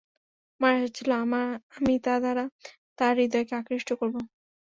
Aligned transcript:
আমার 0.61 0.73
আশা 0.77 0.89
ছিল, 0.97 1.09
আমি 1.77 1.93
তা 2.05 2.13
দ্বারা 2.21 2.43
তার 2.97 3.13
হৃদয়কে 3.19 3.53
আকৃষ্ট 3.57 3.89
করব। 3.99 4.15